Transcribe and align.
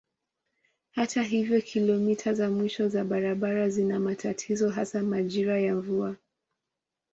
Hata 0.91 1.23
hivyo 1.23 1.61
kilomita 1.61 2.33
za 2.33 2.49
mwisho 2.49 2.89
za 2.89 3.03
barabara 3.03 3.69
zina 3.69 3.99
matatizo 3.99 4.69
hasa 4.69 5.03
majira 5.03 5.59
ya 5.59 5.75
mvua. 5.75 6.15